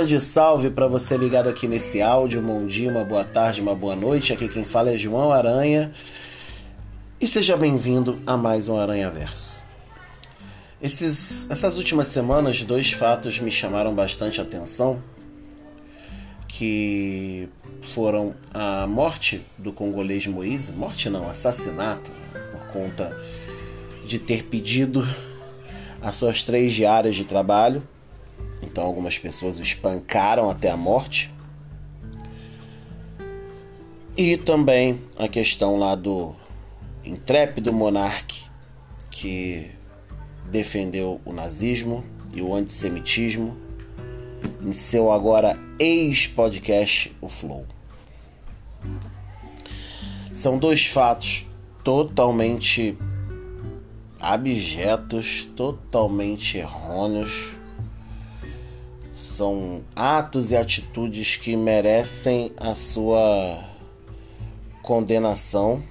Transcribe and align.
grande 0.00 0.18
salve 0.18 0.70
para 0.70 0.86
você 0.86 1.14
ligado 1.14 1.50
aqui 1.50 1.68
nesse 1.68 2.00
áudio. 2.00 2.40
Bom 2.40 2.66
dia, 2.66 2.90
uma 2.90 3.04
boa 3.04 3.22
tarde, 3.22 3.60
uma 3.60 3.74
boa 3.74 3.94
noite. 3.94 4.32
Aqui 4.32 4.48
quem 4.48 4.64
fala 4.64 4.90
é 4.90 4.96
João 4.96 5.30
Aranha. 5.30 5.94
E 7.20 7.26
seja 7.26 7.54
bem-vindo 7.54 8.18
a 8.26 8.34
mais 8.34 8.70
um 8.70 8.80
Aranha 8.80 9.10
Verso. 9.10 9.62
Esses, 10.80 11.50
essas 11.50 11.76
últimas 11.76 12.08
semanas, 12.08 12.62
dois 12.62 12.90
fatos 12.92 13.38
me 13.40 13.50
chamaram 13.50 13.94
bastante 13.94 14.40
atenção, 14.40 15.02
que 16.48 17.50
foram 17.82 18.34
a 18.54 18.86
morte 18.86 19.44
do 19.58 19.70
congolês 19.70 20.26
Moise, 20.26 20.72
morte 20.72 21.10
não, 21.10 21.28
assassinato, 21.28 22.10
né, 22.10 22.40
por 22.52 22.72
conta 22.72 23.14
de 24.06 24.18
ter 24.18 24.44
pedido 24.44 25.06
as 26.00 26.14
suas 26.14 26.42
três 26.42 26.72
diárias 26.72 27.14
de 27.14 27.26
trabalho 27.26 27.86
então 28.70 28.84
algumas 28.84 29.18
pessoas 29.18 29.58
o 29.58 29.62
espancaram 29.62 30.48
até 30.48 30.70
a 30.70 30.76
morte. 30.76 31.32
E 34.16 34.36
também 34.36 35.00
a 35.18 35.26
questão 35.26 35.76
lá 35.76 35.94
do 35.94 36.34
intrépido 37.04 37.72
monarque 37.72 38.44
que 39.10 39.70
defendeu 40.50 41.20
o 41.24 41.32
nazismo 41.32 42.04
e 42.32 42.40
o 42.40 42.54
antissemitismo 42.54 43.56
em 44.62 44.72
seu 44.72 45.10
agora 45.10 45.58
ex-podcast, 45.78 47.16
o 47.20 47.28
Flow. 47.28 47.66
São 50.32 50.58
dois 50.58 50.86
fatos 50.86 51.46
totalmente 51.82 52.96
abjetos, 54.20 55.48
totalmente 55.56 56.58
errôneos 56.58 57.59
são 59.30 59.84
atos 59.94 60.50
e 60.50 60.56
atitudes 60.56 61.36
que 61.36 61.56
merecem 61.56 62.52
a 62.56 62.74
sua 62.74 63.62
condenação. 64.82 65.82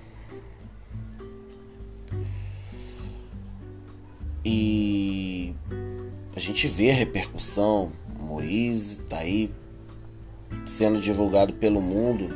E 4.43 5.55
a 6.35 6.39
gente 6.39 6.67
vê 6.67 6.91
a 6.91 6.93
repercussão. 6.93 7.93
Moise 8.19 9.01
está 9.01 9.19
aí 9.19 9.53
sendo 10.65 10.99
divulgado 10.99 11.53
pelo 11.53 11.81
mundo 11.81 12.35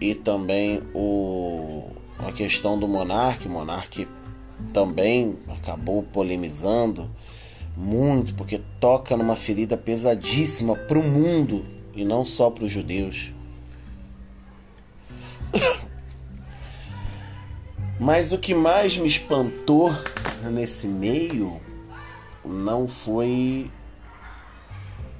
e 0.00 0.14
também 0.14 0.82
o, 0.94 1.90
a 2.18 2.32
questão 2.32 2.78
do 2.78 2.86
monarca. 2.86 3.48
O 3.48 3.50
monarca 3.50 4.06
também 4.74 5.38
acabou 5.48 6.02
polemizando 6.02 7.10
muito, 7.78 8.34
porque 8.34 8.60
toca 8.80 9.16
numa 9.16 9.36
ferida 9.36 9.76
pesadíssima 9.76 10.74
para 10.74 10.98
o 10.98 11.02
mundo 11.02 11.64
e 11.94 12.04
não 12.04 12.24
só 12.24 12.50
para 12.50 12.64
os 12.64 12.72
judeus. 12.72 13.32
Mas 18.00 18.32
o 18.32 18.38
que 18.38 18.52
mais 18.52 18.96
me 18.96 19.06
espantou 19.06 19.92
nesse 20.50 20.88
meio 20.88 21.60
não 22.44 22.88
foi 22.88 23.70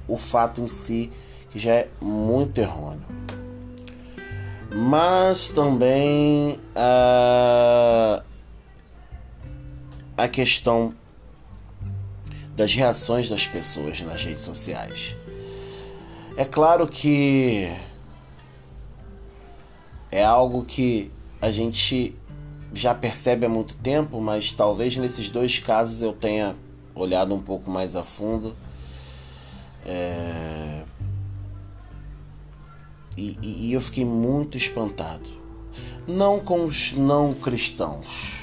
o 0.07 0.17
fato 0.17 0.59
em 0.59 0.67
si, 0.67 1.09
que 1.51 1.59
já 1.59 1.73
é 1.73 1.87
muito 2.01 2.59
errôneo, 2.59 3.05
mas 4.71 5.49
também 5.49 6.59
a, 6.75 8.23
a 10.17 10.27
questão 10.27 10.95
das 12.59 12.73
reações 12.73 13.29
das 13.29 13.47
pessoas 13.47 14.01
nas 14.01 14.21
redes 14.25 14.43
sociais. 14.43 15.15
É 16.35 16.43
claro 16.43 16.85
que 16.89 17.71
é 20.11 20.21
algo 20.25 20.65
que 20.65 21.09
a 21.41 21.51
gente 21.51 22.13
já 22.73 22.93
percebe 22.93 23.45
há 23.45 23.49
muito 23.49 23.75
tempo, 23.75 24.19
mas 24.19 24.51
talvez 24.51 24.97
nesses 24.97 25.29
dois 25.29 25.57
casos 25.57 26.01
eu 26.01 26.11
tenha 26.11 26.53
olhado 26.93 27.33
um 27.33 27.41
pouco 27.41 27.71
mais 27.71 27.95
a 27.95 28.03
fundo. 28.03 28.53
É... 29.85 30.83
E, 33.15 33.37
e, 33.41 33.67
e 33.67 33.73
eu 33.73 33.79
fiquei 33.79 34.03
muito 34.03 34.57
espantado. 34.57 35.29
Não 36.05 36.41
com 36.41 36.65
os 36.65 36.91
não 36.91 37.33
cristãos. 37.33 38.33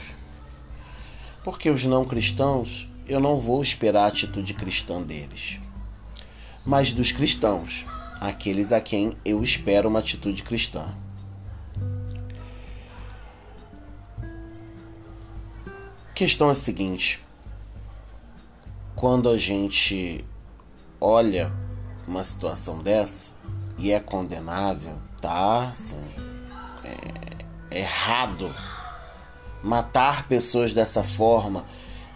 Porque 1.44 1.68
os 1.68 1.84
não 1.84 2.02
cristãos 2.02 2.88
eu 3.08 3.20
não 3.20 3.38
vou 3.38 3.62
esperar 3.62 4.04
a 4.04 4.08
atitude 4.08 4.52
cristã 4.54 5.00
deles, 5.00 5.60
mas 6.64 6.92
dos 6.92 7.12
cristãos, 7.12 7.86
aqueles 8.20 8.72
a 8.72 8.80
quem 8.80 9.12
eu 9.24 9.42
espero 9.42 9.88
uma 9.88 10.00
atitude 10.00 10.42
cristã. 10.42 10.94
A 16.10 16.12
questão 16.14 16.48
é 16.48 16.52
a 16.52 16.54
seguinte: 16.54 17.20
quando 18.96 19.28
a 19.28 19.38
gente 19.38 20.24
olha 21.00 21.52
uma 22.06 22.24
situação 22.24 22.82
dessa 22.82 23.32
e 23.78 23.92
é 23.92 24.00
condenável, 24.00 24.98
tá? 25.20 25.70
Assim, 25.70 26.02
é 27.70 27.78
errado 27.78 28.52
matar 29.62 30.26
pessoas 30.28 30.72
dessa 30.72 31.04
forma 31.04 31.64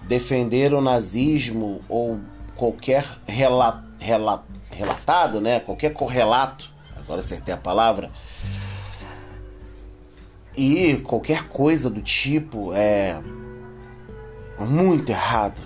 defender 0.03 0.73
o 0.75 0.81
nazismo 0.81 1.81
ou 1.89 2.19
qualquer 2.57 3.07
rela, 3.27 3.85
rela, 4.01 4.45
relatado, 4.71 5.41
né? 5.41 5.61
qualquer 5.61 5.93
correlato, 5.93 6.71
agora 6.97 7.21
acertei 7.21 7.55
a 7.55 7.59
palavra, 7.59 8.11
e 10.57 10.97
qualquer 10.99 11.49
coisa 11.49 11.89
do 11.89 12.03
tipo 12.03 12.73
é 12.75 13.21
muito 14.59 15.11
errado. 15.11 15.61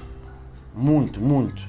Muito, 0.72 1.20
muito. 1.20 1.62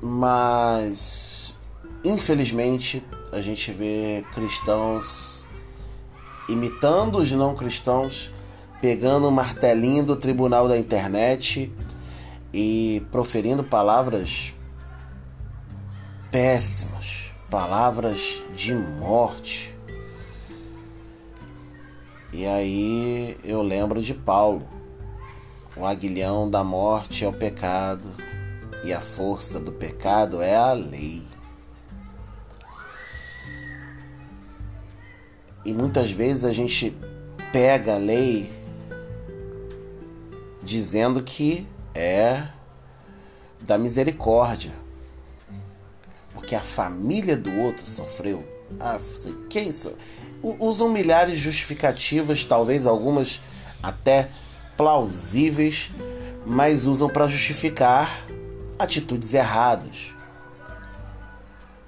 Mas, 0.00 1.54
infelizmente, 2.04 3.04
a 3.32 3.40
gente 3.40 3.70
vê 3.72 4.24
cristãos 4.32 5.48
imitando 6.48 7.18
os 7.18 7.30
não 7.32 7.54
cristãos 7.54 8.30
pegando 8.80 9.28
o 9.28 9.32
martelinho 9.32 10.04
do 10.04 10.16
tribunal 10.16 10.66
da 10.66 10.78
internet 10.78 11.72
e 12.52 13.06
proferindo 13.10 13.62
palavras 13.62 14.54
péssimas, 16.30 17.32
palavras 17.50 18.42
de 18.54 18.74
morte. 18.74 19.74
E 22.32 22.46
aí 22.46 23.36
eu 23.44 23.60
lembro 23.60 24.00
de 24.00 24.14
Paulo. 24.14 24.66
O 25.76 25.84
aguilhão 25.84 26.50
da 26.50 26.62
morte 26.62 27.24
é 27.24 27.28
o 27.28 27.32
pecado, 27.32 28.10
e 28.84 28.92
a 28.92 29.00
força 29.00 29.58
do 29.60 29.72
pecado 29.72 30.42
é 30.42 30.54
a 30.54 30.72
lei. 30.72 31.22
E 35.64 35.72
muitas 35.72 36.10
vezes 36.10 36.44
a 36.44 36.52
gente 36.52 36.96
pega 37.52 37.94
a 37.94 37.98
lei 37.98 38.59
dizendo 40.70 41.20
que 41.20 41.66
é 41.92 42.46
da 43.60 43.76
misericórdia, 43.76 44.70
porque 46.32 46.54
a 46.54 46.60
família 46.60 47.36
do 47.36 47.52
outro 47.58 47.84
sofreu. 47.84 48.46
Ah, 48.78 49.00
que 49.48 49.58
isso? 49.58 49.92
Usam 50.60 50.88
milhares 50.88 51.32
de 51.32 51.38
justificativas, 51.40 52.44
talvez 52.44 52.86
algumas 52.86 53.40
até 53.82 54.30
plausíveis, 54.76 55.90
mas 56.46 56.86
usam 56.86 57.08
para 57.08 57.26
justificar 57.26 58.24
atitudes 58.78 59.34
erradas, 59.34 60.14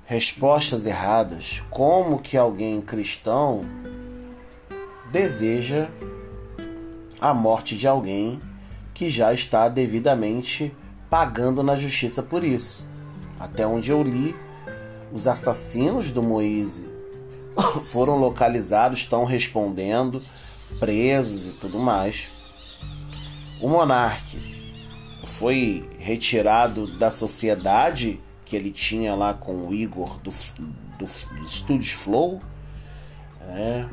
respostas 0.05 0.87
erradas. 0.87 1.62
Como 1.71 2.19
que 2.19 2.37
alguém 2.37 2.81
cristão 2.81 3.65
deseja 5.12 5.89
a 7.21 7.33
morte 7.33 7.79
de 7.79 7.87
alguém 7.87 8.41
que 8.94 9.09
já 9.09 9.33
está 9.33 9.69
devidamente 9.69 10.75
pagando 11.09 11.62
na 11.62 11.77
justiça 11.77 12.23
por 12.23 12.44
isso. 12.44 12.87
Até 13.39 13.67
onde 13.67 13.91
eu 13.91 14.03
li, 14.03 14.35
os 15.12 15.27
assassinos 15.27 16.11
do 16.11 16.23
Moise 16.23 16.89
foram 17.83 18.17
localizados, 18.17 19.00
estão 19.00 19.25
respondendo, 19.25 20.23
presos 20.79 21.50
e 21.50 21.53
tudo 21.53 21.79
mais. 21.79 22.31
O 23.61 23.69
monarca 23.69 24.39
foi 25.25 25.89
retirado 25.99 26.87
da 26.99 27.11
sociedade 27.11 28.21
que 28.44 28.56
ele 28.56 28.71
tinha 28.71 29.15
lá 29.15 29.33
com 29.33 29.69
o 29.69 29.75
Igor 29.75 30.19
do, 30.19 30.31
do, 30.31 31.06
do 31.39 31.49
Studios 31.49 31.93
Flow. 31.93 32.41
É, 33.49 33.87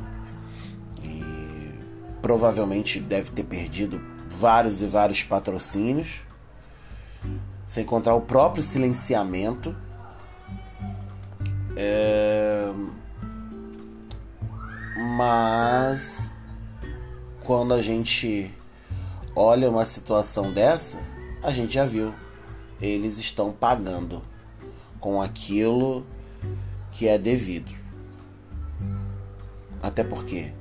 e 1.02 1.74
provavelmente 2.22 3.00
deve 3.00 3.30
ter 3.30 3.44
perdido 3.44 4.00
vários 4.30 4.80
e 4.80 4.86
vários 4.86 5.22
patrocínios. 5.22 6.22
Você 7.66 7.82
encontrar 7.82 8.14
o 8.14 8.20
próprio 8.20 8.62
silenciamento. 8.62 9.76
É... 11.76 12.70
Mas 15.16 16.34
quando 17.44 17.74
a 17.74 17.82
gente 17.82 18.54
olha 19.34 19.68
uma 19.68 19.84
situação 19.84 20.52
dessa, 20.52 20.98
a 21.42 21.50
gente 21.50 21.74
já 21.74 21.84
viu. 21.84 22.14
Eles 22.80 23.18
estão 23.18 23.52
pagando 23.52 24.22
com 24.98 25.20
aquilo 25.20 26.06
que 26.90 27.06
é 27.06 27.18
devido. 27.18 27.70
Até 29.82 30.04
porque, 30.04 30.52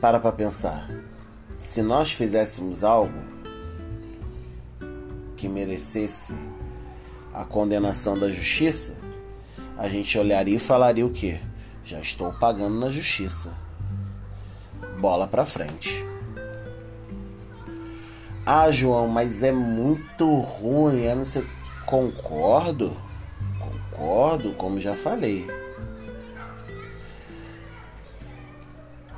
para 0.00 0.18
para 0.18 0.32
pensar, 0.32 0.88
se 1.60 1.82
nós 1.82 2.10
fizéssemos 2.10 2.82
algo 2.82 3.20
que 5.36 5.46
merecesse 5.46 6.34
a 7.34 7.44
condenação 7.44 8.18
da 8.18 8.30
justiça, 8.30 8.96
a 9.76 9.86
gente 9.86 10.18
olharia 10.18 10.56
e 10.56 10.58
falaria 10.58 11.04
o 11.04 11.10
quê? 11.10 11.38
Já 11.84 12.00
estou 12.00 12.32
pagando 12.32 12.80
na 12.80 12.90
justiça. 12.90 13.54
Bola 14.98 15.26
para 15.26 15.44
frente. 15.44 16.02
Ah, 18.44 18.70
João, 18.70 19.06
mas 19.06 19.42
é 19.42 19.52
muito 19.52 20.34
ruim. 20.40 21.02
Eu 21.02 21.16
não 21.16 21.24
sei. 21.26 21.46
Concordo. 21.84 22.96
Concordo, 23.58 24.52
como 24.52 24.80
já 24.80 24.94
falei. 24.94 25.46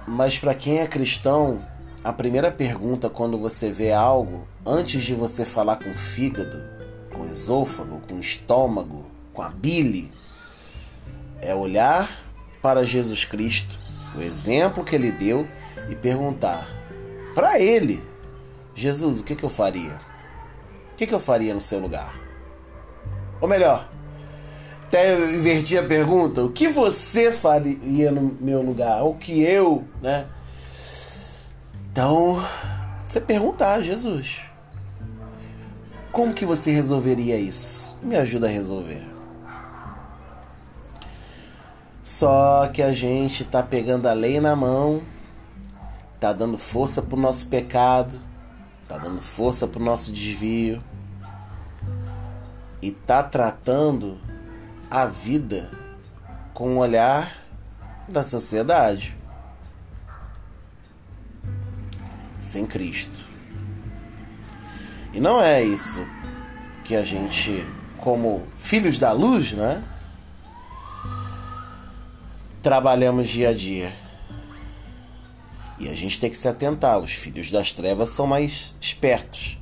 Mas 0.07 0.39
para 0.39 0.55
quem 0.55 0.81
é 0.81 0.87
cristão, 0.87 1.65
a 2.05 2.13
primeira 2.13 2.51
pergunta 2.51 3.09
quando 3.09 3.39
você 3.39 3.71
vê 3.71 3.93
algo, 3.93 4.47
antes 4.67 5.03
de 5.03 5.15
você 5.15 5.45
falar 5.45 5.77
com 5.77 5.91
o 5.91 5.95
fígado, 5.95 6.61
com 7.13 7.21
o 7.21 7.29
esôfago, 7.29 8.03
com 8.09 8.17
o 8.17 8.21
estômago, 8.21 9.05
com 9.33 9.41
a 9.41 9.49
bile, 9.49 10.11
é 11.41 11.55
olhar 11.55 12.11
para 12.61 12.85
Jesus 12.85 13.25
Cristo, 13.25 13.79
o 14.17 14.21
exemplo 14.21 14.85
que 14.85 14.97
ele 14.97 15.13
deu 15.13 15.47
e 15.89 15.95
perguntar 15.95 16.67
para 17.35 17.61
ele: 17.61 18.03
Jesus, 18.75 19.21
o 19.21 19.25
que, 19.25 19.37
que 19.37 19.45
eu 19.45 19.49
faria? 19.49 19.99
O 20.91 20.95
que, 20.97 21.07
que 21.07 21.15
eu 21.15 21.21
faria 21.21 21.55
no 21.55 21.61
seu 21.61 21.79
lugar? 21.79 22.13
Ou 23.41 23.49
melhor, 23.49 23.89
até 24.89 25.15
inverti 25.15 25.79
a 25.79 25.85
pergunta: 25.85 26.43
o 26.43 26.51
que 26.51 26.67
você 26.67 27.31
faria 27.31 28.11
no 28.11 28.37
meu 28.41 28.61
lugar? 28.61 29.05
O 29.05 29.15
que 29.15 29.41
eu, 29.41 29.85
né? 30.01 30.27
Então, 31.93 32.43
você 33.05 33.21
perguntar 33.21 33.75
a 33.75 33.81
Jesus: 33.83 34.47
como 36.11 36.33
que 36.33 36.47
você 36.47 36.73
resolveria 36.73 37.37
isso? 37.37 37.99
Me 38.03 38.17
ajuda 38.17 38.47
a 38.47 38.51
resolver. 38.51 39.07
Só 42.03 42.67
que 42.69 42.83
a 42.83 42.95
gente 42.95 43.45
tá 43.45 43.63
pegando 43.63 44.09
a 44.09 44.15
lei 44.15 44.41
na 44.41 44.57
mão, 44.57 45.03
tá 46.19 46.33
dando 46.33 46.57
força 46.57 47.03
pro 47.03 47.21
nosso 47.21 47.49
pecado, 47.49 48.19
tá 48.89 48.97
dando 48.97 49.21
força 49.21 49.67
pro 49.67 49.85
nosso 49.85 50.11
desvio 50.13 50.83
e 52.81 52.91
tá 52.91 53.23
tratando 53.23 54.19
a 54.91 55.05
vida 55.05 55.71
com 56.55 56.77
o 56.77 56.79
olhar 56.79 57.37
da 58.09 58.25
sociedade. 58.25 59.22
Sem 62.43 62.67
Cristo. 62.67 63.25
E 65.15 65.21
não 65.21 65.41
é 65.41 65.63
isso 65.63 66.05
que 66.85 66.97
a 66.97 67.05
gente, 67.05 67.65
como 67.99 68.43
filhos 68.59 68.99
da 68.99 69.13
luz, 69.13 69.53
né? 69.53 69.83
Trabalhamos 72.61 73.29
dia 73.29 73.51
a 73.51 73.55
dia. 73.55 73.93
E 75.79 75.89
a 75.89 75.95
gente 75.95 76.21
tem 76.21 76.31
que 76.31 76.37
se 76.37 76.49
atentar. 76.49 76.99
Os 76.99 77.13
filhos 77.13 77.51
das 77.51 77.73
trevas 77.73 78.11
são 78.11 78.27
mais 78.27 78.75
espertos. 78.81 79.59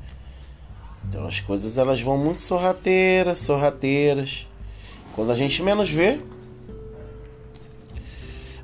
Então 1.06 1.26
as 1.26 1.40
coisas 1.40 1.78
elas 1.78 2.00
vão 2.00 2.16
muito 2.16 2.40
sorrateiras, 2.40 3.38
sorrateiras. 3.38 4.46
Quando 5.14 5.32
a 5.32 5.34
gente 5.34 5.62
menos 5.62 5.90
vê, 5.90 6.20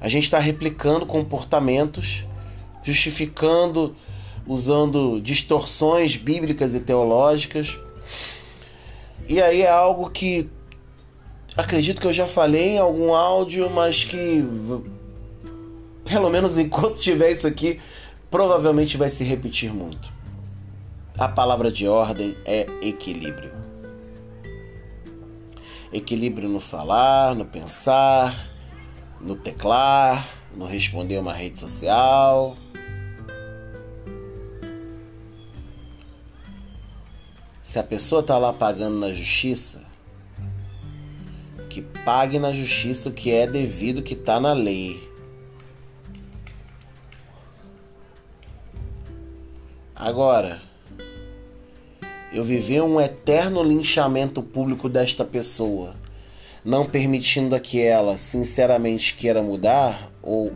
a 0.00 0.08
gente 0.08 0.24
está 0.24 0.38
replicando 0.38 1.04
comportamentos 1.04 2.24
justificando 2.87 3.97
usando 4.47 5.21
distorções 5.21 6.17
bíblicas 6.17 6.73
e 6.73 6.79
teológicas. 6.79 7.77
E 9.29 9.43
aí 9.43 9.62
é 9.62 9.69
algo 9.71 10.09
que 10.09 10.49
acredito 11.56 12.00
que 12.00 12.06
eu 12.06 12.12
já 12.12 12.27
falei 12.27 12.75
em 12.75 12.79
algum 12.79 13.12
áudio, 13.12 13.69
mas 13.69 14.05
que 14.05 14.44
pelo 16.05 16.31
menos 16.31 16.56
enquanto 16.59 17.00
tiver 17.00 17.33
isso 17.33 17.49
aqui, 17.49 17.81
provavelmente 18.31 18.97
vai 18.97 19.11
se 19.11 19.25
repetir 19.25 19.75
muito. 19.75 20.15
A 21.19 21.27
palavra 21.27 21.73
de 21.73 21.88
ordem 21.88 22.37
é 22.44 22.69
equilíbrio. 22.83 23.53
Equilíbrio 25.93 26.49
no 26.49 26.61
falar, 26.61 27.35
no 27.35 27.47
pensar, 27.47 28.49
no 29.21 29.35
teclar, 29.35 30.29
no 30.55 30.67
responder 30.67 31.19
uma 31.19 31.33
rede 31.33 31.59
social, 31.59 32.55
Se 37.66 37.80
a 37.80 37.82
pessoa 37.82 38.20
está 38.20 38.38
lá 38.38 38.52
pagando 38.52 38.96
na 39.00 39.12
justiça, 39.12 39.84
que 41.68 41.82
pague 41.82 42.38
na 42.38 42.52
justiça 42.52 43.08
o 43.08 43.12
que 43.12 43.32
é 43.32 43.44
devido, 43.44 44.04
que 44.04 44.14
está 44.14 44.38
na 44.38 44.52
lei. 44.52 45.02
Agora, 49.96 50.62
eu 52.32 52.44
viver 52.44 52.82
um 52.82 53.00
eterno 53.00 53.64
linchamento 53.64 54.44
público 54.44 54.88
desta 54.88 55.24
pessoa, 55.24 55.96
não 56.64 56.86
permitindo 56.86 57.58
que 57.58 57.82
ela 57.82 58.16
sinceramente 58.16 59.16
queira 59.16 59.42
mudar 59.42 60.12
ou 60.22 60.52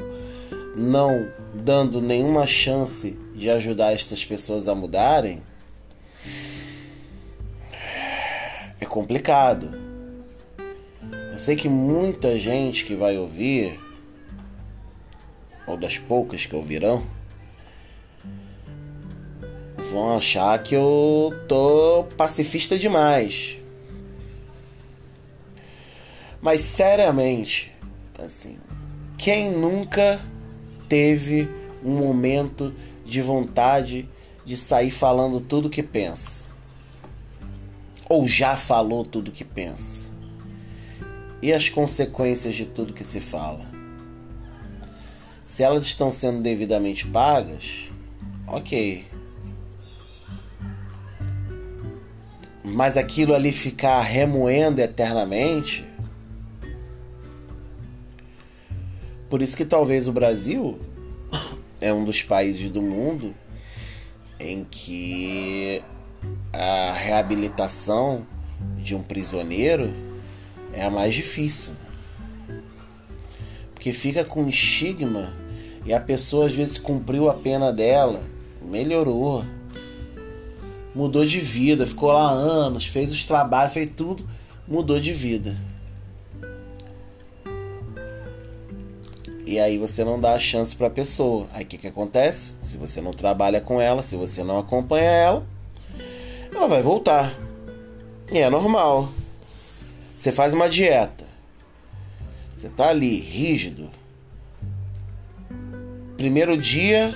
não 0.76 1.28
dando 1.52 2.00
nenhuma 2.00 2.46
chance 2.46 3.18
de 3.34 3.50
ajudar 3.50 3.92
estas 3.92 4.24
pessoas 4.24 4.68
a 4.68 4.76
mudarem, 4.76 5.42
é 8.80 8.86
complicado. 8.86 9.72
Eu 11.32 11.38
sei 11.38 11.54
que 11.54 11.68
muita 11.68 12.38
gente 12.38 12.84
que 12.84 12.94
vai 12.94 13.18
ouvir, 13.18 13.78
ou 15.66 15.76
das 15.76 15.98
poucas 15.98 16.46
que 16.46 16.56
ouvirão, 16.56 17.04
vão 19.90 20.16
achar 20.16 20.62
que 20.62 20.74
eu 20.74 21.32
tô 21.46 22.04
pacifista 22.16 22.78
demais. 22.78 23.58
Mas 26.40 26.62
seriamente, 26.62 27.74
assim, 28.18 28.56
quem 29.18 29.50
nunca 29.50 30.20
teve 30.88 31.48
um 31.84 31.98
momento 31.98 32.74
de 33.04 33.20
vontade 33.20 34.08
de 34.44 34.56
sair 34.56 34.90
falando 34.90 35.40
tudo 35.40 35.68
que 35.68 35.82
pensa? 35.82 36.49
Ou 38.10 38.26
já 38.26 38.56
falou 38.56 39.04
tudo 39.04 39.30
que 39.30 39.44
pensa? 39.44 40.08
E 41.40 41.52
as 41.52 41.68
consequências 41.68 42.56
de 42.56 42.66
tudo 42.66 42.92
que 42.92 43.04
se 43.04 43.20
fala? 43.20 43.64
Se 45.44 45.62
elas 45.62 45.86
estão 45.86 46.10
sendo 46.10 46.42
devidamente 46.42 47.06
pagas, 47.06 47.88
ok. 48.48 49.06
Mas 52.64 52.96
aquilo 52.96 53.32
ali 53.32 53.52
ficar 53.52 54.00
remoendo 54.00 54.80
eternamente. 54.80 55.86
Por 59.28 59.40
isso 59.40 59.56
que 59.56 59.64
talvez 59.64 60.08
o 60.08 60.12
Brasil 60.12 60.80
é 61.80 61.92
um 61.92 62.04
dos 62.04 62.24
países 62.24 62.70
do 62.70 62.82
mundo 62.82 63.32
em 64.40 64.64
que 64.64 65.80
a 66.52 66.92
reabilitação 66.92 68.26
de 68.78 68.94
um 68.94 69.02
prisioneiro 69.02 69.92
é 70.72 70.84
a 70.84 70.90
mais 70.90 71.14
difícil. 71.14 71.74
Porque 73.74 73.92
fica 73.92 74.24
com 74.24 74.48
estigma 74.48 75.32
e 75.84 75.92
a 75.92 76.00
pessoa 76.00 76.46
às 76.46 76.52
vezes 76.52 76.76
cumpriu 76.76 77.30
a 77.30 77.34
pena 77.34 77.72
dela, 77.72 78.22
melhorou, 78.60 79.44
mudou 80.94 81.24
de 81.24 81.40
vida, 81.40 81.86
ficou 81.86 82.12
lá 82.12 82.30
anos, 82.30 82.86
fez 82.86 83.10
os 83.10 83.24
trabalhos, 83.24 83.72
fez 83.72 83.90
tudo, 83.90 84.28
mudou 84.68 85.00
de 85.00 85.12
vida. 85.12 85.56
E 89.46 89.58
aí 89.58 89.78
você 89.78 90.04
não 90.04 90.20
dá 90.20 90.34
a 90.34 90.38
chance 90.38 90.76
para 90.76 90.86
a 90.86 90.90
pessoa. 90.90 91.48
Aí 91.52 91.64
o 91.64 91.66
que, 91.66 91.76
que 91.76 91.88
acontece? 91.88 92.54
Se 92.60 92.76
você 92.76 93.00
não 93.00 93.12
trabalha 93.12 93.60
com 93.60 93.80
ela, 93.80 94.00
se 94.00 94.14
você 94.14 94.44
não 94.44 94.58
acompanha 94.58 95.10
ela, 95.10 95.46
ela 96.60 96.68
vai 96.68 96.82
voltar. 96.82 97.34
E 98.30 98.38
é 98.38 98.50
normal. 98.50 99.08
Você 100.14 100.30
faz 100.30 100.52
uma 100.52 100.68
dieta. 100.68 101.26
Você 102.54 102.68
tá 102.68 102.90
ali, 102.90 103.18
rígido. 103.18 103.90
Primeiro 106.18 106.58
dia, 106.58 107.14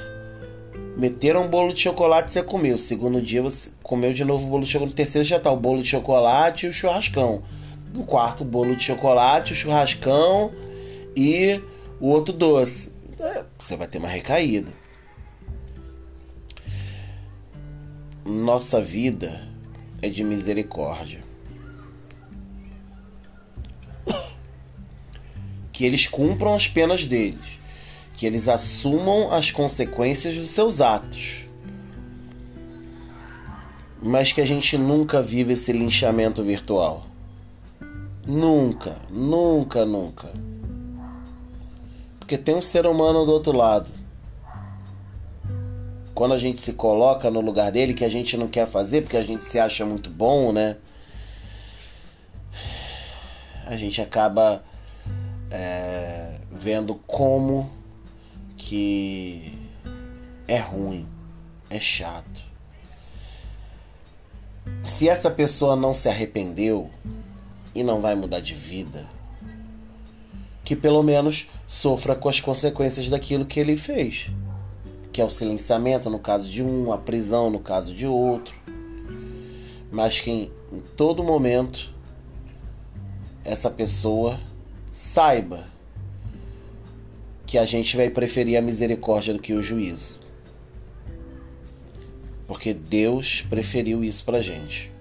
meteram 0.97 1.45
um 1.45 1.49
bolo 1.49 1.75
de 1.75 1.81
chocolate 1.81 2.33
você 2.33 2.43
comeu. 2.43 2.79
Segundo 2.79 3.21
dia, 3.21 3.43
você 3.43 3.73
comeu 3.83 4.15
de 4.15 4.25
novo 4.25 4.47
o 4.47 4.51
bolo 4.51 4.65
de 4.65 4.71
chocolate. 4.71 4.97
Terceiro 4.97 5.29
já 5.29 5.39
tá 5.39 5.53
o 5.53 5.59
bolo 5.59 5.83
de 5.83 5.89
chocolate 5.89 6.65
e 6.65 6.71
o 6.71 6.73
churrascão. 6.73 7.43
No 7.93 8.05
quarto, 8.05 8.41
o 8.41 8.47
bolo 8.47 8.75
de 8.75 8.83
chocolate, 8.83 9.53
o 9.53 9.57
churrascão 9.57 10.51
e 11.15 11.61
o 12.01 12.09
outro 12.09 12.33
doce. 12.33 12.95
É, 13.21 13.45
você 13.59 13.77
vai 13.77 13.87
ter 13.87 13.99
uma 13.99 14.09
recaída. 14.09 14.73
Nossa 18.27 18.81
vida 18.81 19.47
é 20.01 20.09
de 20.09 20.25
misericórdia. 20.25 21.23
Que 25.71 25.85
eles 25.85 26.07
cumpram 26.07 26.55
as 26.55 26.67
penas 26.67 27.05
deles, 27.05 27.61
que 28.17 28.25
eles 28.25 28.49
assumam 28.49 29.31
as 29.31 29.51
consequências 29.51 30.37
dos 30.37 30.49
seus 30.49 30.81
atos. 30.81 31.45
Mas 34.03 34.33
que 34.33 34.41
a 34.41 34.47
gente 34.47 34.79
nunca 34.79 35.21
vive 35.21 35.53
esse 35.53 35.73
linchamento 35.73 36.43
virtual. 36.43 37.07
Nunca, 38.27 38.97
nunca, 39.11 39.85
nunca. 39.85 40.33
Porque 42.19 42.39
tem 42.39 42.55
um 42.55 42.63
ser 42.63 42.87
humano 42.87 43.27
do 43.27 43.33
outro 43.33 43.53
lado 43.53 44.04
quando 46.15 46.33
a 46.33 46.39
gente 46.39 46.61
se 46.61 46.75
coloca 46.75 47.31
no 47.31 47.41
lugar 47.41 47.73
dele, 47.73 47.93
que 47.93 48.05
a 48.05 48.09
gente 48.09 48.37
não 48.37 48.47
quer 48.47 48.67
fazer 48.67 49.03
porque 49.03 49.17
a 49.17 49.25
gente 49.25 49.43
se 49.43 49.59
acha 49.59 49.85
muito 49.85 50.09
bom, 50.09 50.53
né? 50.53 50.77
A 53.67 53.77
gente 53.77 54.01
acaba 54.01 54.63
é, 55.51 56.39
vendo 56.53 56.95
como 57.07 57.69
que 58.57 59.59
é 60.47 60.59
ruim, 60.59 61.09
é 61.69 61.81
chato. 61.81 62.45
Se 64.85 65.09
essa 65.09 65.31
pessoa 65.31 65.75
não 65.75 65.93
se 65.93 66.09
arrependeu 66.09 66.91
e 67.75 67.83
não 67.83 68.01
vai 68.01 68.15
mudar 68.15 68.41
de 68.41 68.55
vida, 68.55 69.05
que 70.63 70.77
pelo 70.77 71.03
menos 71.03 71.51
sofra 71.67 72.15
com 72.15 72.29
as 72.29 72.41
consequências 72.41 73.09
daquilo 73.09 73.45
que 73.45 73.59
ele 73.59 73.77
fez 73.77 74.31
que 75.15 75.21
é 75.21 75.25
o 75.25 75.31
silenciamento 75.31 76.11
no 76.11 76.19
caso 76.19 76.51
de 76.51 76.61
um, 76.61 76.93
a 76.93 76.99
prisão 76.99 77.49
no 77.49 77.61
caso 77.61 77.95
de 77.95 78.05
outro, 78.05 78.53
mas 79.93 80.19
que 80.19 80.29
em, 80.29 80.51
em 80.73 80.81
todo 80.97 81.23
momento 81.23 81.95
essa 83.45 83.71
pessoa 83.71 84.41
saiba 84.91 85.69
que 87.47 87.57
a 87.57 87.65
gente 87.65 87.97
vai 87.97 88.11
preferir 88.11 88.59
a 88.59 88.61
misericórdia 88.61 89.33
do 89.33 89.39
que 89.39 89.53
o 89.53 89.63
juízo. 89.63 90.19
Porque 92.49 92.75
Deus 92.75 93.41
preferiu 93.49 94.03
isso 94.03 94.25
pra 94.25 94.43
gente. 94.43 94.93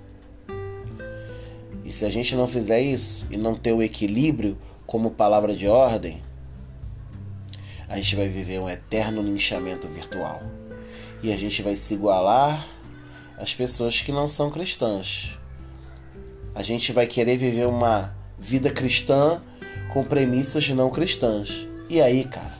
E 1.84 1.92
se 1.92 2.06
a 2.06 2.10
gente 2.12 2.36
não 2.36 2.46
fizer 2.46 2.82
isso 2.82 3.26
e 3.32 3.38
não 3.38 3.56
ter 3.56 3.74
o 3.74 3.82
equilíbrio 3.82 4.60
como 4.86 5.10
palavra 5.10 5.56
de 5.56 5.68
ordem, 5.68 6.22
a 7.94 7.98
gente 7.98 8.16
vai 8.16 8.28
viver 8.28 8.60
um 8.60 8.68
eterno 8.68 9.22
linchamento 9.22 9.88
virtual. 9.88 10.42
E 11.22 11.32
a 11.32 11.38
gente 11.38 11.62
vai 11.62 11.76
se 11.76 11.94
igualar 11.94 12.66
às 13.38 13.54
pessoas 13.54 14.02
que 14.02 14.12
não 14.12 14.28
são 14.28 14.50
cristãs. 14.50 15.38
A 16.56 16.64
gente 16.64 16.92
vai 16.92 17.06
querer 17.06 17.38
viver 17.38 17.68
uma 17.68 18.12
vida 18.40 18.72
cristã 18.72 19.40
com 19.94 20.04
premissas 20.04 20.68
não 20.70 20.90
cristãs. 20.90 21.68
E 21.88 22.02
aí, 22.02 22.24
cara, 22.24 22.58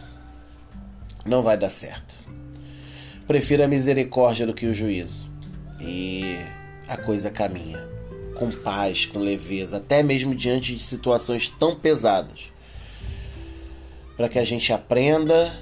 não 1.26 1.42
vai 1.42 1.58
dar 1.58 1.70
certo. 1.70 2.14
Prefiro 3.26 3.64
a 3.64 3.68
misericórdia 3.68 4.46
do 4.46 4.54
que 4.54 4.68
o 4.68 4.74
juízo. 4.74 5.28
E 5.82 6.38
a 6.88 6.96
coisa 6.96 7.32
caminha 7.32 7.84
com 8.36 8.52
paz, 8.52 9.08
com 9.08 9.18
leveza, 9.18 9.78
até 9.78 10.04
mesmo 10.04 10.36
diante 10.36 10.76
de 10.76 10.84
situações 10.84 11.50
tão 11.50 11.76
pesadas 11.76 12.53
para 14.16 14.30
que 14.30 14.40
a 14.40 14.44
gente 14.44 14.72
aprenda 14.72 15.58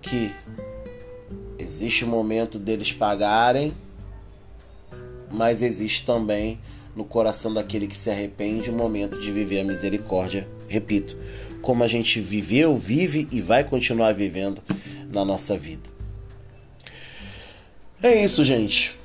que 0.00 0.32
existe 1.58 2.04
o 2.04 2.08
momento 2.08 2.58
deles 2.58 2.92
pagarem, 2.92 3.72
mas 5.32 5.62
existe 5.62 6.04
também 6.04 6.60
no 6.94 7.04
coração 7.04 7.52
daquele 7.52 7.86
que 7.86 7.96
se 7.96 8.10
arrepende 8.10 8.70
o 8.70 8.72
momento 8.72 9.20
de 9.20 9.30
viver 9.30 9.60
a 9.60 9.64
misericórdia. 9.64 10.48
Repito, 10.68 11.16
como 11.62 11.84
a 11.84 11.88
gente 11.88 12.20
viveu, 12.20 12.74
vive 12.74 13.28
e 13.30 13.40
vai 13.40 13.64
continuar 13.64 14.12
vivendo 14.12 14.62
na 15.10 15.24
nossa 15.24 15.56
vida. 15.56 15.90
É 18.02 18.24
isso, 18.24 18.44
gente. 18.44 18.98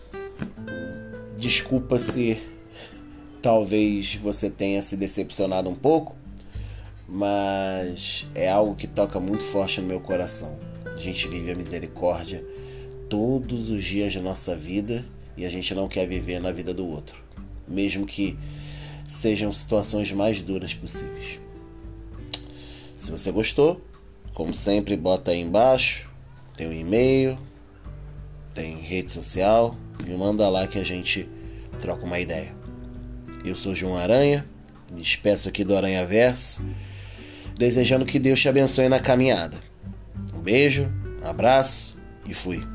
Desculpa 1.38 2.00
se 2.00 2.38
talvez 3.42 4.16
você 4.16 4.50
tenha 4.50 4.82
se 4.82 4.98
decepcionado 4.98 5.70
um 5.70 5.76
pouco 5.76 6.16
mas 7.08 8.28
é 8.34 8.50
algo 8.50 8.76
que 8.76 8.88
toca 8.88 9.20
muito 9.20 9.44
forte 9.44 9.80
no 9.80 9.88
meu 9.88 10.00
coração. 10.00 10.58
A 10.86 11.00
gente 11.00 11.28
vive 11.28 11.52
a 11.52 11.56
misericórdia 11.56 12.44
todos 13.10 13.70
os 13.70 13.84
dias 13.84 14.16
da 14.16 14.22
nossa 14.22 14.56
vida 14.56 15.06
e 15.38 15.46
a 15.46 15.50
gente 15.50 15.74
não 15.76 15.88
quer 15.88 16.08
viver 16.08 16.40
na 16.40 16.52
vida 16.52 16.74
do 16.74 16.88
outro, 16.88 17.22
mesmo 17.68 18.06
que 18.06 18.38
sejam 19.08 19.54
situações 19.54 20.12
mais 20.12 20.44
duras 20.44 20.74
possíveis. 20.74 21.40
Se 22.98 23.12
você 23.12 23.32
gostou, 23.32 23.82
como 24.34 24.54
sempre, 24.54 24.96
bota 24.98 25.32
aí 25.32 25.42
embaixo, 25.42 26.10
tem 26.58 26.68
um 26.68 26.74
e-mail, 26.74 27.38
tem 28.54 28.80
rede 28.80 29.12
social, 29.12 29.76
me 30.04 30.16
manda 30.16 30.48
lá 30.50 30.66
que 30.66 30.80
a 30.80 30.84
gente 30.84 31.30
troca 31.78 32.06
uma 32.06 32.20
ideia. 32.20 32.56
Eu 33.44 33.54
sou 33.54 33.76
João 33.76 33.96
Aranha, 33.96 34.46
me 34.90 35.02
despeço 35.02 35.48
aqui 35.48 35.64
do 35.64 35.76
Aranha 35.76 36.06
Verso 36.06 36.64
desejando 37.58 38.06
que 38.06 38.20
Deus 38.20 38.40
te 38.40 38.50
abençoe 38.50 38.90
na 38.90 39.00
caminhada. 39.00 39.58
Um 40.34 40.42
beijo, 40.42 40.90
um 41.24 41.28
abraço 41.28 41.96
e 42.28 42.34
fui. 42.34 42.75